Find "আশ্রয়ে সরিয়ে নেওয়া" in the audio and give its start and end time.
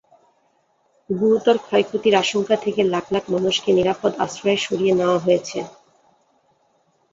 4.25-5.19